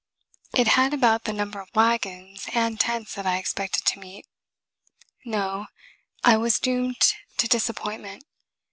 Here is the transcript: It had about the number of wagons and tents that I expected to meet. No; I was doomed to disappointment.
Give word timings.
It 0.55 0.69
had 0.69 0.95
about 0.95 1.25
the 1.25 1.31
number 1.31 1.59
of 1.59 1.69
wagons 1.75 2.47
and 2.55 2.79
tents 2.79 3.13
that 3.13 3.27
I 3.27 3.37
expected 3.37 3.85
to 3.85 3.99
meet. 3.99 4.25
No; 5.25 5.67
I 6.23 6.37
was 6.37 6.57
doomed 6.57 7.13
to 7.37 7.47
disappointment. 7.47 8.23